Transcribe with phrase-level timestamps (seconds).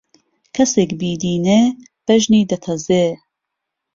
[0.55, 1.61] کهسێک بيدينێ
[2.05, 3.05] بهژنی دهتەزێ